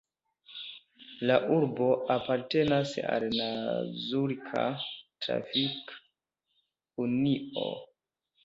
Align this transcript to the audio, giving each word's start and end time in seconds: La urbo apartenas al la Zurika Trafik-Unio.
La 1.31 1.33
urbo 1.55 1.89
apartenas 2.13 2.93
al 3.17 3.27
la 3.41 3.51
Zurika 4.07 4.65
Trafik-Unio. 5.27 7.69